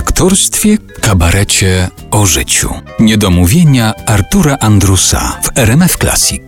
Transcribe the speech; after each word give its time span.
Aktorstwie, 0.00 0.78
kabarecie, 1.00 1.88
o 2.10 2.26
życiu. 2.26 2.70
Niedomówienia 3.00 3.92
Artura 4.06 4.56
Andrusa 4.60 5.40
w 5.42 5.58
RMF 5.58 5.96
Classic. 5.96 6.42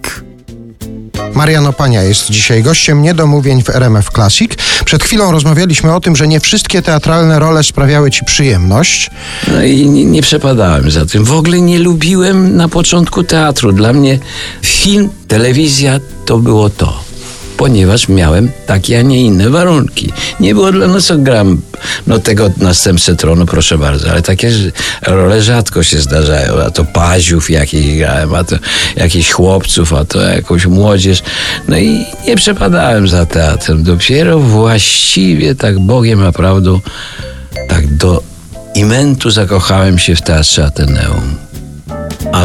Marian 1.34 1.66
Opania 1.66 2.02
jest 2.02 2.30
dzisiaj 2.30 2.62
gościem 2.62 3.02
niedomówień 3.02 3.62
w 3.62 3.70
RMF 3.70 4.10
Classic. 4.10 4.52
Przed 4.84 5.04
chwilą 5.04 5.32
rozmawialiśmy 5.32 5.94
o 5.94 6.00
tym, 6.00 6.16
że 6.16 6.28
nie 6.28 6.40
wszystkie 6.40 6.82
teatralne 6.82 7.38
role 7.38 7.62
sprawiały 7.62 8.10
ci 8.10 8.24
przyjemność. 8.24 9.10
No 9.48 9.62
i 9.62 9.88
nie, 9.88 10.04
nie 10.04 10.22
przepadałem 10.22 10.90
za 10.90 11.06
tym. 11.06 11.24
W 11.24 11.32
ogóle 11.32 11.60
nie 11.60 11.78
lubiłem 11.78 12.56
na 12.56 12.68
początku 12.68 13.22
teatru. 13.22 13.72
Dla 13.72 13.92
mnie 13.92 14.18
film, 14.62 15.10
telewizja 15.28 16.00
to 16.26 16.38
było 16.38 16.70
to. 16.70 17.11
Ponieważ 17.56 18.08
miałem 18.08 18.50
takie, 18.66 18.98
a 18.98 19.02
nie 19.02 19.22
inne 19.22 19.50
warunki. 19.50 20.12
Nie 20.40 20.54
było 20.54 20.72
dla 20.72 20.86
nas, 20.86 21.12
gram, 21.16 21.60
no 22.06 22.18
tego 22.18 22.50
następcę 22.56 23.16
tronu, 23.16 23.46
proszę 23.46 23.78
bardzo, 23.78 24.10
ale 24.10 24.22
takie 24.22 24.50
role 25.06 25.42
rzadko 25.42 25.82
się 25.82 25.98
zdarzają. 25.98 26.62
A 26.66 26.70
to 26.70 26.84
paziów 26.84 27.50
jakichś 27.50 27.98
grałem, 27.98 28.34
a 28.34 28.44
to 28.44 28.56
jakichś 28.96 29.30
chłopców, 29.30 29.92
a 29.92 30.04
to 30.04 30.20
jakąś 30.20 30.66
młodzież. 30.66 31.22
No 31.68 31.78
i 31.78 32.04
nie 32.26 32.36
przepadałem 32.36 33.08
za 33.08 33.26
teatrem. 33.26 33.82
Dopiero 33.82 34.38
właściwie 34.38 35.54
tak 35.54 35.78
Bogiem 35.80 36.20
naprawdę 36.20 36.78
tak 37.68 37.96
do 37.96 38.22
imentu 38.74 39.30
zakochałem 39.30 39.98
się 39.98 40.16
w 40.16 40.22
teatrze 40.22 40.64
Ateneum. 40.64 41.36
A 42.32 42.44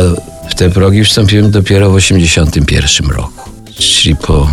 w 0.50 0.56
te 0.56 0.70
progi 0.70 1.04
wstąpiłem 1.04 1.52
dopiero 1.52 1.92
w 1.92 1.96
81 1.96 3.10
roku. 3.10 3.50
Czyli 3.80 4.16
po 4.16 4.50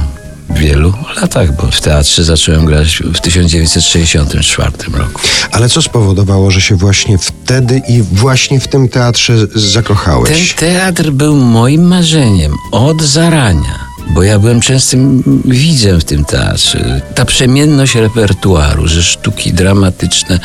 wielu 0.50 0.92
latach, 1.20 1.56
bo 1.56 1.70
w 1.70 1.80
teatrze 1.80 2.24
zacząłem 2.24 2.64
grać 2.64 2.96
w 3.14 3.20
1964 3.20 4.70
roku. 4.98 5.20
Ale 5.52 5.68
co 5.68 5.82
spowodowało, 5.82 6.50
że 6.50 6.60
się 6.60 6.76
właśnie 6.76 7.18
wtedy 7.18 7.82
i 7.88 8.02
właśnie 8.02 8.60
w 8.60 8.68
tym 8.68 8.88
teatrze 8.88 9.38
z- 9.38 9.50
Ten 9.52 9.60
zakochałeś? 9.62 10.54
teatr 10.54 11.10
był 11.10 11.36
moim 11.36 11.82
marzeniem 11.86 12.52
od 12.72 13.02
zarania. 13.02 13.93
Bo 14.06 14.22
ja 14.22 14.38
byłem 14.38 14.60
częstym 14.60 15.22
widzem 15.44 16.00
w 16.00 16.04
tym 16.04 16.24
teatrze. 16.24 17.00
Ta 17.14 17.24
przemienność 17.24 17.94
repertuaru, 17.94 18.88
że 18.88 19.02
sztuki 19.02 19.52
dramatyczne, 19.52 20.40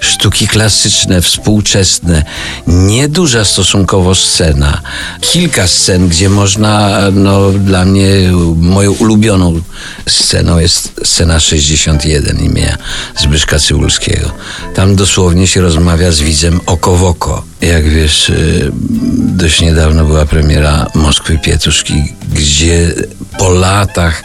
sztuki 0.00 0.48
klasyczne, 0.48 1.22
współczesne, 1.22 2.24
nieduża 2.66 3.44
stosunkowo 3.44 4.14
scena, 4.14 4.80
kilka 5.20 5.66
scen, 5.66 6.08
gdzie 6.08 6.28
można, 6.28 7.00
no 7.12 7.52
dla 7.52 7.84
mnie 7.84 8.08
moją 8.56 8.92
ulubioną 8.92 9.60
sceną 10.08 10.58
jest 10.58 11.00
scena 11.04 11.40
61 11.40 12.38
imienia 12.38 12.76
Zbyszka 13.16 13.58
Cybulskiego. 13.58 14.30
Tam 14.74 14.96
dosłownie 14.96 15.46
się 15.46 15.60
rozmawia 15.60 16.12
z 16.12 16.20
widzem 16.20 16.60
oko 16.66 16.96
w 16.96 17.04
oko. 17.04 17.44
Jak 17.60 17.88
wiesz, 17.88 18.28
y, 18.28 18.70
dość 19.18 19.60
niedawno 19.60 20.04
była 20.04 20.26
premiera 20.26 20.86
Moskwy 20.94 21.38
Pietruszki, 21.38 21.94
gdzie 22.32 22.94
po 23.38 23.50
latach 23.50 24.22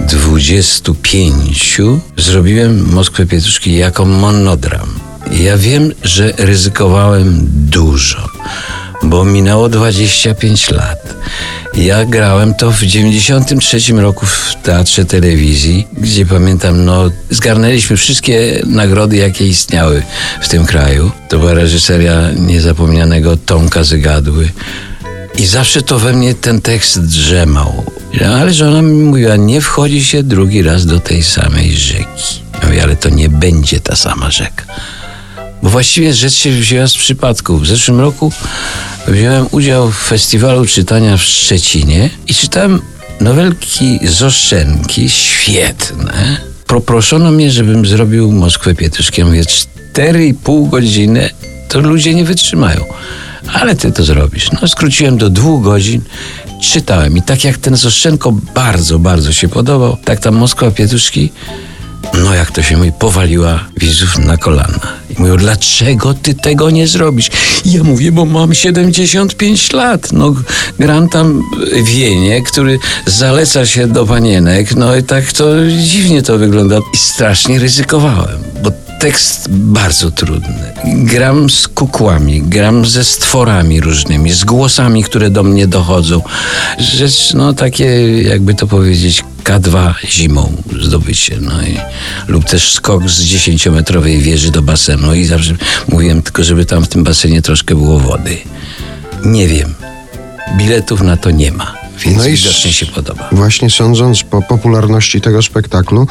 25 0.00 1.80
zrobiłem 2.16 2.92
Moskwę 2.92 3.26
Pietruszki 3.26 3.74
jako 3.74 4.04
monodram. 4.04 4.88
Ja 5.32 5.56
wiem, 5.56 5.92
że 6.02 6.32
ryzykowałem 6.38 7.48
dużo, 7.52 8.28
bo 9.02 9.24
minęło 9.24 9.68
25 9.68 10.70
lat. 10.70 11.14
Ja 11.74 12.04
grałem 12.04 12.54
to 12.54 12.70
w 12.70 12.82
93 12.82 13.92
roku 13.92 14.26
w 14.26 14.54
Teatrze 14.62 15.04
Telewizji, 15.04 15.86
gdzie 15.92 16.26
pamiętam, 16.26 16.84
no, 16.84 17.10
zgarnęliśmy 17.30 17.96
wszystkie 17.96 18.62
nagrody, 18.66 19.16
jakie 19.16 19.46
istniały 19.46 20.02
w 20.42 20.48
tym 20.48 20.66
kraju. 20.66 21.10
To 21.28 21.38
była 21.38 21.54
reżyseria 21.54 22.30
niezapomnianego 22.36 23.36
Tomka 23.36 23.84
Zygadły. 23.84 24.50
I 25.38 25.46
zawsze 25.46 25.82
to 25.82 25.98
we 25.98 26.12
mnie 26.12 26.34
ten 26.34 26.60
tekst 26.60 27.00
drzemał. 27.00 27.84
Ale 28.40 28.54
żona 28.54 28.82
mi 28.82 29.04
mówiła, 29.04 29.36
nie 29.36 29.60
wchodzi 29.60 30.04
się 30.04 30.22
drugi 30.22 30.62
raz 30.62 30.86
do 30.86 31.00
tej 31.00 31.22
samej 31.22 31.72
rzeki. 31.76 32.40
Ja 32.62 32.68
mówię, 32.68 32.82
ale 32.82 32.96
to 32.96 33.08
nie 33.08 33.28
będzie 33.28 33.80
ta 33.80 33.96
sama 33.96 34.30
rzeka. 34.30 34.64
Bo 35.62 35.70
właściwie 35.70 36.14
rzecz 36.14 36.34
się 36.34 36.50
wzięła 36.50 36.86
z 36.86 36.96
przypadku. 36.96 37.58
W 37.58 37.66
zeszłym 37.66 38.00
roku 38.00 38.32
wziąłem 39.08 39.46
udział 39.50 39.90
w 39.90 39.96
festiwalu 39.96 40.66
czytania 40.66 41.16
w 41.16 41.22
Szczecinie 41.22 42.10
i 42.26 42.34
czytałem 42.34 42.82
nowelki 43.20 43.98
z 44.02 44.22
Oszczenki, 44.22 45.10
świetne. 45.10 46.36
Poproszono 46.66 47.30
mnie, 47.30 47.50
żebym 47.50 47.86
zrobił 47.86 48.32
Moskwę 48.32 48.74
Pietruszkę. 48.74 49.22
Ja 49.22 49.26
mówię, 49.26 49.44
4,5 49.94 50.70
godziny 50.70 51.30
to 51.68 51.80
ludzie 51.80 52.14
nie 52.14 52.24
wytrzymają. 52.24 52.84
Ale 53.52 53.74
ty 53.74 53.92
to 53.92 54.04
zrobisz. 54.04 54.50
No, 54.52 54.68
skróciłem 54.68 55.18
do 55.18 55.30
dwóch 55.30 55.64
godzin, 55.64 56.02
czytałem 56.60 57.16
i 57.16 57.22
tak 57.22 57.44
jak 57.44 57.58
ten 57.58 57.76
z 57.76 57.86
Oszczenko 57.86 58.32
bardzo, 58.54 58.98
bardzo 58.98 59.32
się 59.32 59.48
podobał, 59.48 59.96
tak 60.04 60.20
ta 60.20 60.30
Moskwa 60.30 60.70
Pietruszki 60.70 61.30
no 62.14 62.34
jak 62.34 62.50
to 62.50 62.62
się 62.62 62.76
mówi, 62.76 62.92
powaliła 62.92 63.64
widzów 63.76 64.18
na 64.18 64.36
kolana. 64.36 64.80
I 65.10 65.20
mówią, 65.20 65.36
dlaczego 65.36 66.14
ty 66.14 66.34
tego 66.34 66.70
nie 66.70 66.86
zrobisz? 66.86 67.30
I 67.64 67.72
ja 67.72 67.82
mówię, 67.82 68.12
bo 68.12 68.24
mam 68.24 68.54
75 68.54 69.72
lat. 69.72 70.12
No, 70.12 70.34
gram 70.78 71.08
tam 71.08 71.42
wienie, 71.84 72.42
który 72.42 72.78
zaleca 73.06 73.66
się 73.66 73.86
do 73.86 74.06
panienek. 74.06 74.76
No 74.76 74.96
i 74.96 75.02
tak 75.02 75.32
to 75.32 75.44
dziwnie 75.84 76.22
to 76.22 76.38
wygląda. 76.38 76.78
I 76.94 76.96
strasznie 76.96 77.58
ryzykowałem, 77.58 78.38
tekst 79.00 79.48
bardzo 79.50 80.10
trudny. 80.10 80.72
Gram 80.84 81.50
z 81.50 81.68
kukłami, 81.68 82.42
gram 82.42 82.86
ze 82.86 83.04
stworami 83.04 83.80
różnymi, 83.80 84.32
z 84.32 84.44
głosami, 84.44 85.04
które 85.04 85.30
do 85.30 85.42
mnie 85.42 85.66
dochodzą. 85.66 86.22
Rzecz, 86.78 87.34
no 87.34 87.52
takie, 87.52 88.22
jakby 88.22 88.54
to 88.54 88.66
powiedzieć, 88.66 89.24
K2 89.44 89.94
zimą 90.04 90.52
zdobycie. 90.80 91.38
No 91.40 91.62
i, 91.62 91.76
lub 92.28 92.44
też 92.44 92.72
skok 92.72 93.10
z 93.10 93.22
10-metrowej 93.22 94.20
wieży 94.20 94.50
do 94.50 94.62
basenu. 94.62 95.14
I 95.14 95.24
zawsze 95.24 95.56
mówiłem 95.88 96.22
tylko, 96.22 96.44
żeby 96.44 96.64
tam 96.64 96.84
w 96.84 96.88
tym 96.88 97.04
basenie 97.04 97.42
troszkę 97.42 97.74
było 97.74 97.98
wody. 97.98 98.38
Nie 99.24 99.48
wiem. 99.48 99.74
Biletów 100.58 101.00
na 101.00 101.16
to 101.16 101.30
nie 101.30 101.52
ma. 101.52 101.85
Więc 102.04 102.18
No 102.18 102.24
widocznie 102.24 102.72
się 102.72 102.86
podoba. 102.86 103.28
Właśnie 103.32 103.70
sądząc 103.70 104.22
po 104.22 104.42
popularności 104.42 105.20
tego 105.20 105.42
spektaklu, 105.42 106.06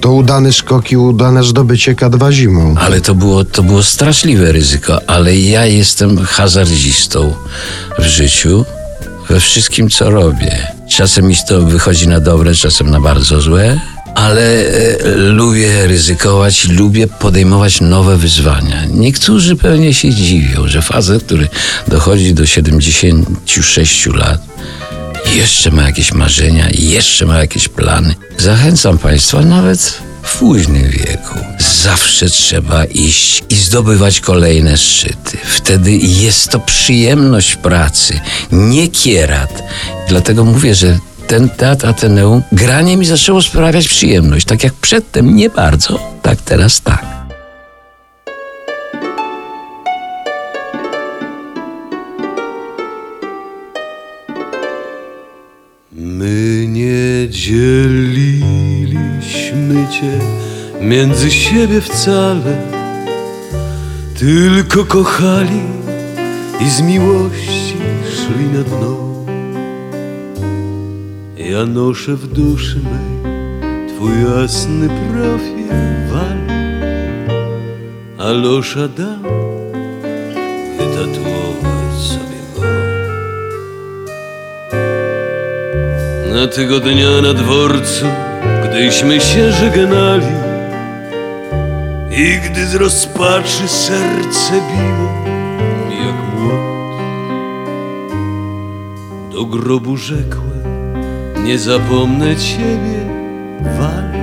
to 0.00 0.12
udany 0.12 0.52
skok 0.52 0.92
i 0.92 0.96
udane 0.96 1.44
zdobycie 1.44 1.94
K2 1.94 2.32
zimą. 2.32 2.74
Ale 2.78 3.00
to 3.00 3.14
było, 3.14 3.44
to 3.44 3.62
było 3.62 3.82
straszliwe 3.82 4.52
ryzyko, 4.52 5.00
ale 5.06 5.36
ja 5.36 5.66
jestem 5.66 6.18
hazardzistą 6.18 7.34
w 7.98 8.04
życiu, 8.04 8.64
we 9.28 9.40
wszystkim, 9.40 9.90
co 9.90 10.10
robię. 10.10 10.66
Czasem 10.90 11.26
mi 11.26 11.36
to 11.48 11.60
wychodzi 11.60 12.08
na 12.08 12.20
dobre, 12.20 12.54
czasem 12.54 12.90
na 12.90 13.00
bardzo 13.00 13.40
złe, 13.40 13.80
ale 14.14 14.42
e, 14.42 15.16
lubię 15.16 15.86
ryzykować, 15.86 16.68
lubię 16.68 17.06
podejmować 17.06 17.80
nowe 17.80 18.16
wyzwania. 18.16 18.84
Niektórzy 18.90 19.56
pewnie 19.56 19.94
się 19.94 20.14
dziwią, 20.14 20.68
że 20.68 20.82
facet, 20.82 21.24
który 21.24 21.48
dochodzi 21.88 22.34
do 22.34 22.46
76 22.46 24.06
lat, 24.06 24.40
jeszcze 25.34 25.70
ma 25.70 25.82
jakieś 25.82 26.12
marzenia, 26.12 26.68
jeszcze 26.72 27.26
ma 27.26 27.38
jakieś 27.38 27.68
plany. 27.68 28.14
Zachęcam 28.38 28.98
Państwa 28.98 29.40
nawet 29.40 30.00
w 30.22 30.38
późnym 30.38 30.90
wieku. 30.90 31.38
Zawsze 31.82 32.30
trzeba 32.30 32.84
iść 32.84 33.42
i 33.48 33.54
zdobywać 33.54 34.20
kolejne 34.20 34.76
szczyty. 34.76 35.38
Wtedy 35.44 35.96
jest 35.96 36.50
to 36.50 36.60
przyjemność 36.60 37.56
pracy, 37.56 38.20
nie 38.52 38.88
kierat. 38.88 39.62
Dlatego 40.08 40.44
mówię, 40.44 40.74
że 40.74 40.98
ten 41.26 41.48
teatr 41.48 41.86
Ateneum, 41.86 42.42
granie 42.52 42.96
mi 42.96 43.06
zaczęło 43.06 43.42
sprawiać 43.42 43.88
przyjemność. 43.88 44.46
Tak 44.46 44.64
jak 44.64 44.74
przedtem 44.74 45.36
nie 45.36 45.50
bardzo, 45.50 46.12
tak 46.22 46.42
teraz 46.42 46.80
tak. 46.80 47.15
Cię 60.00 60.18
między 60.80 61.30
siebie 61.30 61.80
wcale, 61.80 62.56
tylko 64.18 64.84
kochali 64.84 65.62
i 66.60 66.70
z 66.70 66.80
miłości 66.80 67.76
szli 68.14 68.44
na 68.44 68.62
dno. 68.62 68.96
Ja 71.36 71.66
noszę 71.66 72.16
w 72.16 72.26
duszy 72.26 72.76
mej 72.76 73.32
twój 73.88 74.12
jasny 74.24 74.88
profil 74.88 75.68
wal, 76.12 76.38
a 78.18 78.32
losza 78.32 78.88
da 78.88 79.18
wytatuować 80.78 81.94
sobie 82.08 82.40
go. 82.54 82.62
Na 86.34 86.46
tego 86.46 86.80
dnia 86.80 87.20
na 87.22 87.34
dworcu, 87.34 88.06
gdyśmy 88.76 89.20
się 89.20 89.52
żegnali 89.52 90.26
i 92.10 92.40
gdy 92.40 92.66
z 92.66 92.74
rozpaczy 92.74 93.68
serce 93.68 94.52
biło 94.52 95.12
jak 95.90 96.34
młot, 96.34 97.00
do 99.32 99.44
grobu 99.44 99.96
rzekłem, 99.96 100.62
nie 101.44 101.58
zapomnę 101.58 102.36
ciebie, 102.36 103.00
Walu. 103.78 104.18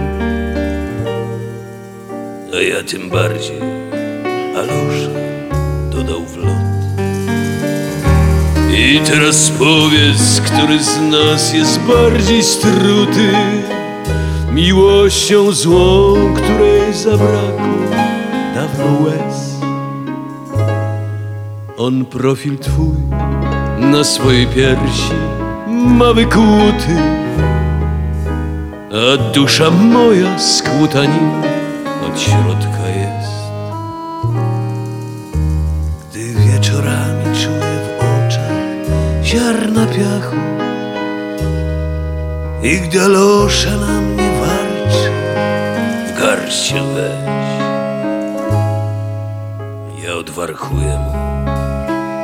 A 2.57 2.61
ja 2.61 2.83
tym 2.83 3.09
bardziej, 3.09 3.59
Alosza 4.55 5.09
dodał 5.91 6.25
w 6.25 6.37
lot. 6.37 6.53
I 8.77 8.99
teraz 8.99 9.51
powiedz, 9.59 10.41
który 10.41 10.83
z 10.83 11.01
nas 11.01 11.53
jest 11.53 11.79
bardziej 11.79 12.43
struty 12.43 13.29
Miłością 14.53 15.51
złą, 15.51 16.13
której 16.35 16.93
zabrakło 16.93 17.73
dawno 18.55 18.85
łez. 19.05 19.59
On 21.77 22.05
profil 22.05 22.57
twój 22.57 22.95
na 23.79 24.03
swojej 24.03 24.47
piersi 24.47 25.13
ma 25.69 26.13
wykłuty 26.13 26.95
A 28.93 29.33
dusza 29.33 29.69
moja 29.71 30.39
skłuta 30.39 31.05
nim 31.05 31.31
od 32.07 32.19
środka 32.19 32.87
jest. 32.87 33.33
Gdy 36.11 36.19
wieczorami 36.19 37.23
czuję 37.23 37.79
w 37.85 37.99
oczach 37.99 39.23
ziarna 39.23 39.85
piachu 39.85 40.35
i 42.63 42.81
gdy 42.81 43.01
alosza 43.01 43.77
na 43.77 44.01
mnie 44.01 44.22
się 46.53 46.93
weź. 46.93 47.33
Ja 50.03 50.13
odwarchuję 50.13 50.97
mu, 50.97 51.13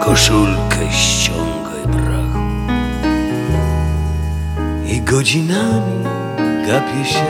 koszulkę 0.06 0.92
ściągaj 0.92 1.84
brachu 1.88 2.40
i 4.86 5.02
godzinami 5.02 6.04
gapię 6.68 7.06
się 7.06 7.26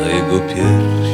na 0.00 0.08
jego 0.08 0.40
pierś. 0.40 1.10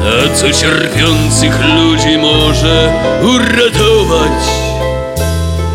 A 0.00 0.34
co 0.36 0.52
cierpiących 0.52 1.64
ludzi 1.64 2.18
może 2.18 2.92
uratować? 3.22 4.44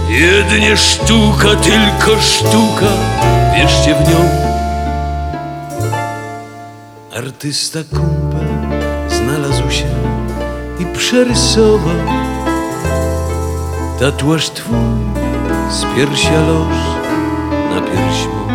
Jedynie 0.10 0.78
sztuka, 0.78 1.56
tylko 1.56 2.22
sztuka, 2.22 2.92
wierzcie 3.56 3.96
w 3.96 4.10
nią. 4.10 4.53
Artysta 7.18 7.80
kumpel 7.90 8.48
znalazł 9.10 9.72
się 9.72 9.86
i 10.80 10.86
przerysował 10.98 11.96
tatuaż 14.00 14.50
twój 14.50 14.78
z 15.70 15.86
piersia 15.96 16.42
loż 16.42 16.78
na 17.70 17.82
pierś 17.82 18.26
mą. 18.26 18.48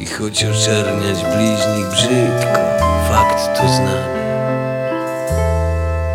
I 0.00 0.06
choć 0.06 0.44
oczerniać 0.44 1.18
bliźnik 1.36 1.86
brzydko, 1.90 2.60
fakt 3.08 3.60
to 3.60 3.68
znamy. 3.68 4.22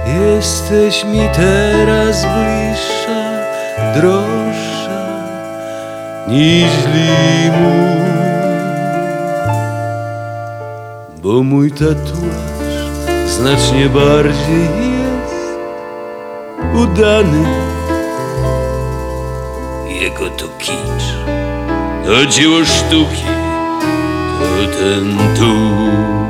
Jesteś 0.06 1.06
mi 1.06 1.30
teraz 1.36 2.22
bliższa, 2.22 3.32
droższa 3.96 5.08
niż 6.28 6.72
limu. 6.94 8.27
Bo 11.38 11.44
mój 11.44 11.72
tatuaż 11.72 13.28
znacznie 13.28 13.90
bardziej 13.90 14.68
jest 14.92 15.46
udany. 16.76 17.44
Jego 20.02 20.30
to 20.30 20.48
kicz, 20.58 21.06
to 22.06 22.26
dzieło 22.26 22.66
sztuki, 22.66 23.26
to 24.40 24.78
ten 24.80 25.18
tu. 25.40 26.27